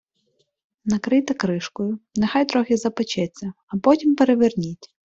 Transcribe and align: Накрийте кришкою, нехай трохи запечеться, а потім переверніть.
Накрийте 0.91 1.33
кришкою, 1.43 1.99
нехай 2.21 2.45
трохи 2.45 2.75
запечеться, 2.77 3.53
а 3.67 3.77
потім 3.77 4.15
переверніть. 4.15 4.87